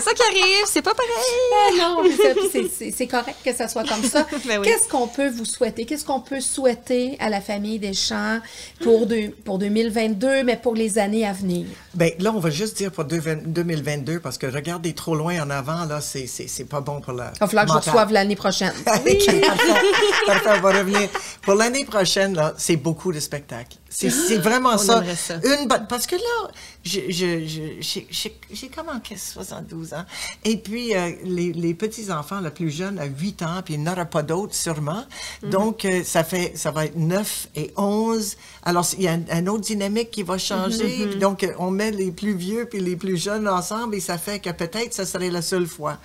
[0.00, 1.12] qui arrive, c'est pas pareil.
[1.52, 4.26] Ah non, ça, c'est- c'est c'est correct que ça soit comme ça.
[4.46, 4.66] Ben oui.
[4.66, 5.84] Qu'est-ce qu'on peut vous souhaiter?
[5.86, 8.40] Qu'est-ce qu'on peut souhaiter à la famille Deschamps
[8.82, 11.66] pour, deux- pour 2022, mais pour les années à venir?
[11.94, 15.50] Ben, là, on va juste dire pour deux- 2022, parce que regarder trop loin en
[15.50, 17.32] avant, là, c'est- c'est c'est pas bon pour la.
[17.36, 18.72] Il va falloir que je reçoive l'année prochaine.
[20.26, 21.08] Parfait, on va revenir.
[21.42, 23.76] Pour l'année prochaine, là, c'est beaucoup de spectacles.
[23.96, 25.02] C'est vraiment ça.
[25.14, 25.34] ça.
[25.36, 26.50] Une, parce que là,
[26.82, 30.04] je- je- je- j'ai j'ai comme en 72 ans.
[30.44, 33.88] Et puis, euh, les, les petits-enfants, le plus jeune, a 8 ans, puis il n'y
[33.88, 35.04] en aura pas d'autres, sûrement.
[35.42, 35.50] Mhm.
[35.50, 38.36] Donc, euh, ça fait, ça va être 9 et 11.
[38.64, 40.98] Alors, il y a un, un autre dynamique qui va changer.
[40.98, 41.10] Mhm.
[41.10, 44.40] Puis Donc, on met les plus vieux puis les plus jeunes ensemble et ça fait
[44.40, 45.98] que peut-être ce serait la seule fois.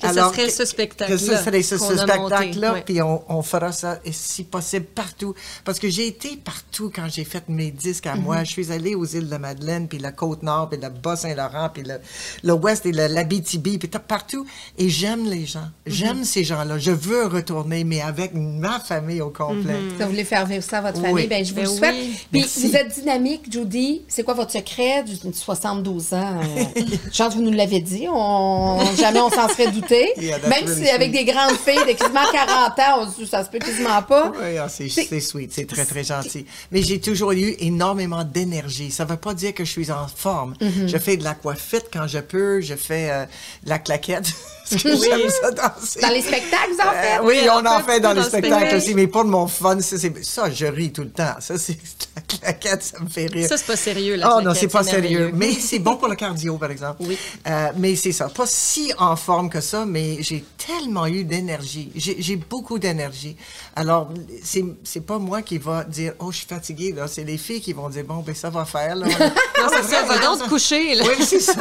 [0.00, 3.22] Que ce serait ce spectacle-là Que ce serait ce, qu'on ce a spectacle-là, puis on,
[3.28, 5.34] on fera ça, si possible, partout.
[5.64, 8.22] Parce que j'ai été partout quand j'ai fait mes disques à Mhm.
[8.22, 8.44] moi.
[8.44, 11.96] Je suis allée aux îles de Madeleine, puis la Côte-Nord, puis le Bas-Saint-Laurent, puis le,
[12.42, 14.46] le Ouest et le- l'Abitibi, puis tout- partout.
[14.78, 15.60] Et j'aime les gens.
[15.60, 15.92] Mhm.
[15.92, 16.78] J'aime ces gens-là.
[16.78, 19.74] Je veux retourner, mais avec ma famille au complet.
[19.80, 19.90] Mhm.
[19.96, 21.08] Si vous voulez faire vivre ça à votre Oui.
[21.08, 21.94] famille, ben, je vous Ben le souhaite.
[21.94, 22.14] oui.
[22.32, 22.66] Puis Merci.
[22.68, 24.02] vous êtes dynamique, Judy.
[24.08, 25.02] C'est quoi votre secret?
[25.04, 26.40] Du, du 72 ans?
[26.40, 26.64] Euh,
[27.12, 28.06] je pense que vous nous l'avez dit.
[28.08, 29.88] On, jamais on s'en serait douté.
[29.90, 33.26] Yeah, Même really si avec des grandes filles de quasiment 40 ans, on se dit,
[33.26, 34.32] ça se peut quasiment pas.
[34.40, 36.46] Oui, ah, c'est sweet, c'est très, très gentil.
[36.70, 38.90] Mais j'ai toujours eu énormément d'énergie.
[38.90, 40.54] Ça ne veut pas dire que je suis en forme.
[40.60, 40.88] Mm-hmm.
[40.88, 43.24] Je fais de l'aquafit quand je peux, je fais euh,
[43.64, 44.32] de la claquette.
[44.70, 46.00] Parce que j'aime ça danser.
[46.00, 47.20] Dans les spectacles, en Euh, faites?
[47.22, 48.76] oui, Oui, on en fait dans les le spectacles spectacle.
[48.76, 51.34] aussi, mais pour mon fun, ça, ça, je ris tout le temps.
[51.40, 51.76] Ça, c'est
[52.16, 53.48] la claquette, ça me fait rire.
[53.48, 55.30] Ça, c'est pas sérieux, la Oh non, c'est pas sérieux.
[55.34, 56.96] Mais c'est bon pour le cardio, par exemple.
[57.00, 57.18] Oui.
[57.46, 58.28] Euh, mais c'est ça.
[58.28, 61.90] Pas si en forme que ça, mais j'ai tellement eu d'énergie.
[61.96, 63.36] J'ai beaucoup d'énergie.
[63.76, 64.08] Alors,
[64.42, 67.06] c'est pas moi qui va dire, oh, je suis fatiguée, là.
[67.08, 69.06] C'est les filles qui vont dire, bon, ben, ça va faire, là.
[69.06, 71.04] Non, ça, va donc te coucher, là.
[71.06, 71.54] Oui, c'est ça.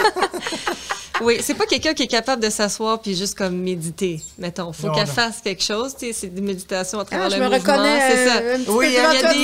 [1.22, 4.72] Oui, c'est pas quelqu'un qui est capable de s'asseoir puis juste comme méditer, mettons.
[4.74, 7.42] Faut qu'elle fasse quelque chose, tu sais, c'est des méditations à travers Ah, je le
[7.50, 8.38] me mouvement, reconnais c'est ça.
[8.38, 9.36] euh, un Oui, peu il y a des- un peu.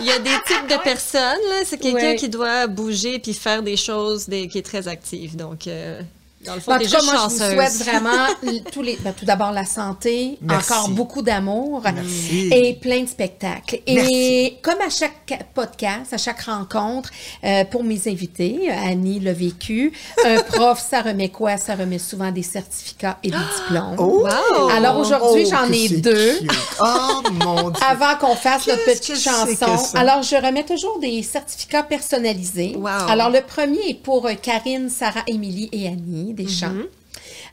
[0.00, 1.56] Il y a des types de personnes, là.
[1.64, 5.36] C'est quelqu'un qui doit bouger puis faire des choses des- qui est très actif.
[5.36, 6.00] Donc, euh,
[6.46, 8.96] Dans le fond, En t'es tout cas, juste moi, je vous souhaite vraiment tous les,
[8.96, 10.72] ben, tout d'abord la santé, Merci.
[10.72, 12.48] encore beaucoup d'amour Merci.
[12.52, 13.80] et plein de spectacles.
[13.86, 17.10] Et comme à chaque podcast, à chaque rencontre,
[17.44, 19.92] euh, pour mes invités, Annie l'a vécu,
[20.24, 21.56] un prof, ça remet quoi?
[21.56, 23.96] Ça remet souvent des certificats et des diplômes.
[23.98, 24.26] Oh!
[24.26, 24.68] Wow!
[24.70, 26.38] Alors aujourd'hui, Oh, j'en ai deux.
[26.80, 27.82] Oh mon Dieu!
[27.88, 29.96] Avant qu'on fasse notre Qu'est-ce petite que c'est que chanson.
[29.96, 32.74] Alors, je remets toujours des certificats personnalisés.
[32.76, 32.86] Wow.
[33.08, 36.68] Alors, le premier est pour euh, Karine, Sarah, Émilie et Annie Deschamps.
[36.68, 36.88] Mm-hmm.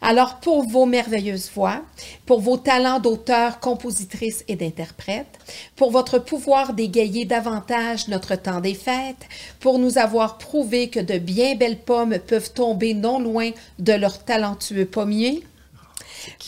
[0.01, 1.81] Alors, pour vos merveilleuses voix,
[2.25, 5.39] pour vos talents d'auteur, compositrice et d'interprète,
[5.75, 9.25] pour votre pouvoir d'égayer davantage notre temps des fêtes,
[9.61, 14.23] pour nous avoir prouvé que de bien belles pommes peuvent tomber non loin de leurs
[14.23, 15.43] talentueux pommiers,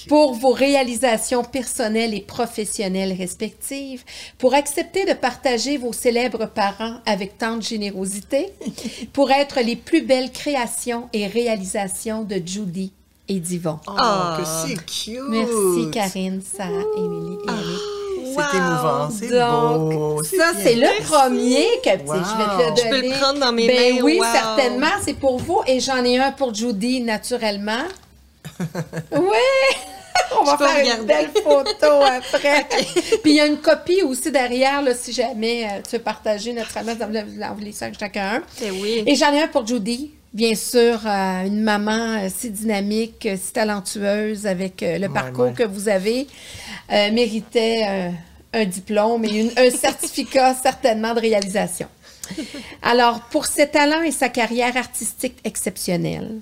[0.08, 4.04] pour vos réalisations personnelles et professionnelles respectives,
[4.38, 8.50] pour accepter de partager vos célèbres parents avec tant de générosité,
[9.14, 12.92] pour être les plus belles créations et réalisations de Judy
[13.28, 13.80] et d'Yvon.
[13.88, 14.38] Oh, Ah.
[14.40, 15.20] que c'est cute!
[15.30, 17.80] Merci Karine, Sarah, Émilie et Annie.
[18.28, 20.24] C'est émouvant, c'est Donc, beau.
[20.24, 22.76] ça, c'est le premier que sais, je vais te le Wow.
[22.76, 22.82] donner.
[22.84, 24.26] Je peux le prendre dans mes ben mains, oui, wow.
[24.34, 25.62] certainement, c'est pour vous.
[25.68, 27.84] Et j'en ai un pour Judy, naturellement.
[29.12, 29.78] oui!
[30.40, 32.66] On va faire une belle photo après.
[33.24, 36.54] Puis il y a une copie aussi derrière, là, si jamais euh, tu veux partager,
[36.54, 38.42] naturellement, vous l'envoyer ça à chacun.
[38.62, 39.04] Oui.
[39.06, 40.12] Et j'en ai un pour Judy.
[40.34, 45.54] Bien sûr, euh, une maman euh, si dynamique, si talentueuse avec euh, le parcours ouais.
[45.54, 46.28] que vous avez,
[46.92, 48.10] euh, méritait euh,
[48.54, 51.88] un diplôme et une- un certificat certainement de réalisation.
[52.82, 56.40] Alors, pour ses talents et sa carrière artistique exceptionnelle,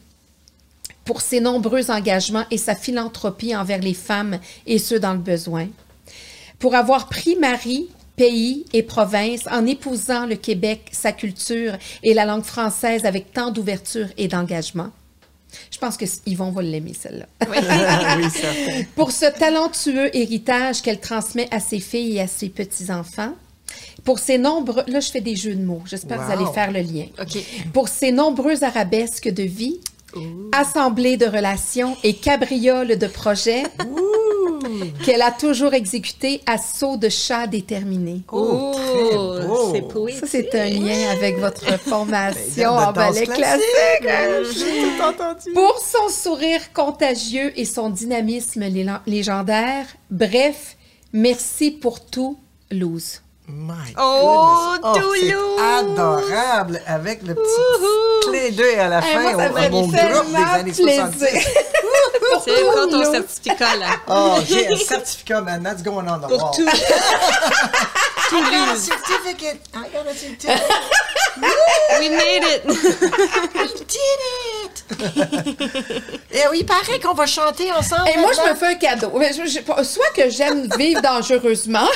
[1.06, 5.68] pour ses nombreux engagements et sa philanthropie envers les femmes et ceux dans le besoin,
[6.60, 12.26] pour avoir pris mari, pays et province en épousant le Québec, sa culture et la
[12.26, 14.92] langue française avec tant d'ouverture et d'engagement.
[15.72, 17.26] Je pense que Yvon va l'aimer, celle-là.
[17.50, 18.84] oui, certain.
[18.96, 23.34] Pour ce talentueux héritage qu'elle transmet à ses filles et à ses petits-enfants.
[24.04, 24.84] Pour ses nombreux...
[24.88, 25.82] Là, je fais des jeux de mots.
[25.86, 27.06] J'espère que vous allez faire le lien.
[27.72, 29.80] Pour ses nombreux arabesques de vie,
[30.52, 33.64] assemblées de relations et cabrioles de projets
[35.06, 38.22] qu'elle a toujours exécutés à saut de chat déterminé.
[38.32, 38.72] Oh,
[39.74, 40.20] c'est poétique.
[40.22, 44.08] Ça, c'est un lien avec votre Ben, formation de en ballet classique.
[44.08, 44.44] hein?
[44.54, 45.54] J'ai tout entendu.
[45.54, 48.64] Pour son sourire contagieux et son dynamisme
[49.08, 50.78] légendaire, bref,
[51.12, 52.38] merci pour tout,
[52.72, 53.22] Luz.
[53.48, 55.60] My Oh, c'est Toulouse!
[55.62, 59.92] adorable avec le petit clé d'œil à la Hey, fin moi, ça fait mon groupe
[59.92, 61.08] des années plaisir.
[61.12, 61.26] 70.
[62.32, 63.88] pour C'est prends ton certificat, là.
[64.08, 65.62] Oh, j'ai un certificat, man.
[65.62, 66.52] That's going on the Pour wall.
[66.56, 66.68] tout.
[68.36, 69.60] I got a certificate.
[69.76, 70.64] I got a certificate.
[72.00, 72.64] We made it.
[73.56, 74.22] I did
[74.64, 74.84] it.
[76.32, 78.08] Et oui, il paraît qu'on va chanter ensemble.
[78.16, 79.12] Et moi, je me fais un cadeau.
[79.84, 81.88] Soit que j'aime vivre dangereusement,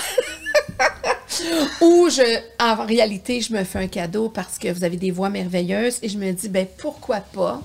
[1.82, 5.30] ou je, en réalité, je me fais un cadeau parce que vous avez des voix
[5.30, 7.62] merveilleuses et je me dis, ben pourquoi pas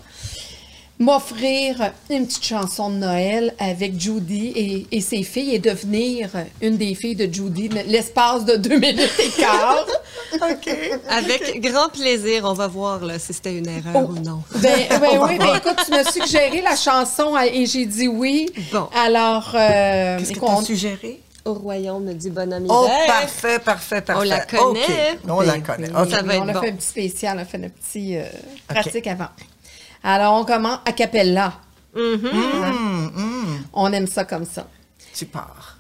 [0.99, 6.31] m'offrir une petite chanson de Noël avec Judy et, et ses filles et devenir
[6.61, 9.85] une des filles de Judy l'espace de deux minutes et quart.
[10.35, 10.71] OK.
[11.09, 14.13] Avec grand plaisir, on va voir là, si c'était une erreur Oh.
[14.13, 14.43] ou non.
[14.57, 18.49] Ben, ben oui, ben écoute, tu m'as suggéré la chanson et j'ai dit oui.
[18.73, 18.89] Bon.
[18.95, 21.21] Alors, euh, Qu'est-ce que tu as suggéré?
[21.45, 23.07] Au royaume du bonhomme Oh, hiver.
[23.07, 24.27] parfait, parfait, parfait.
[24.27, 25.19] la connaît.
[25.29, 25.89] On la connaît.
[25.89, 26.61] Ça va on a bon.
[26.61, 28.25] fait un petit spécial, on a fait un petit euh,
[28.69, 29.29] pratique avant.
[30.05, 31.55] Alors, on commence a cappella.
[31.97, 33.65] Hum, hum.
[33.73, 34.67] On aime ça comme ça.
[35.15, 35.79] Tu pars.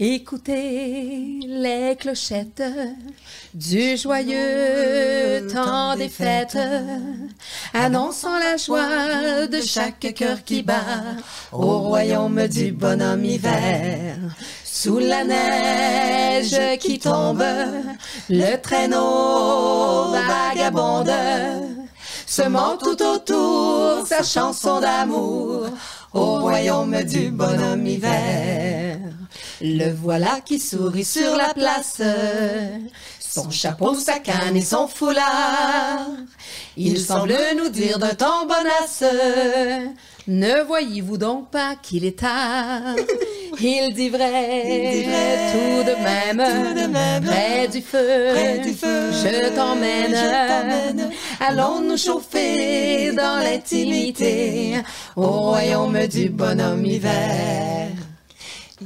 [0.00, 2.64] Écoutez les clochettes
[3.54, 6.58] du joyeux temps des fêtes,
[7.72, 11.14] annonçant la joie de chaque cœur qui bat
[11.52, 14.16] au royaume du bonhomme hiver.
[14.64, 17.44] Sous la neige qui tombe,
[18.28, 21.12] le traîneau vagabonde,
[22.26, 25.68] semant tout autour sa chanson d'amour
[26.12, 28.98] au royaume du bonhomme hiver.
[29.60, 32.02] Le voilà qui sourit sur la place,
[33.20, 36.06] son chapeau, sa canne et son foulard.
[36.76, 39.04] Il semble nous dire d'un ton bonasse,
[40.26, 42.96] ne voyez-vous donc pas qu'il est tard?
[43.60, 45.04] Il dit vrai,
[45.52, 48.30] tout de même, près du feu,
[49.12, 51.10] je t'emmène.
[51.40, 54.78] Allons nous chauffer dans l'intimité.
[55.14, 57.73] Au royaume du bonhomme hiver.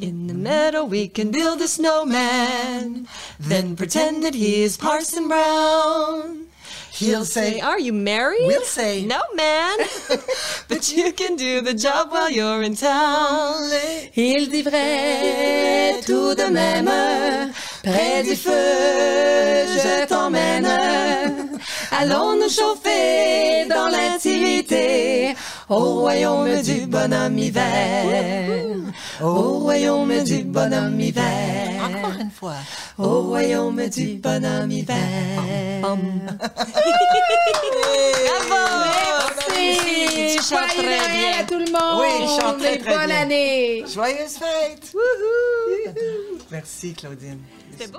[0.01, 3.09] In the meadow we can build a snowman,
[3.41, 6.47] then pretend that he is Parson Brown.
[6.93, 8.47] He'll say, Are you married?
[8.47, 9.79] We'll say, No, man.
[10.69, 13.71] But you can do the job while you're in town.
[14.15, 20.69] Il dit vrai tout de même, près du feu, je t'emmène.
[21.91, 25.35] Allons nous chauffer dans l'intimité
[25.69, 28.05] au royaume du bonhomme hiver.
[29.23, 31.25] Au royaume du bonhomme hiver.
[31.85, 32.55] Encore une fois.
[32.99, 34.97] Au royaume du bonhomme hiver.
[35.81, 35.97] Bravo!
[39.37, 40.37] Merci.
[40.37, 41.41] Tu chantes Joyeux très Noël bien.
[41.41, 42.01] à tout le monde.
[42.01, 43.21] Oui, chante très, très Bonne bien.
[43.23, 43.85] année.
[43.93, 44.93] Joyeuse fête!
[46.51, 47.39] Merci, Claudine.
[47.73, 47.99] C'était beau.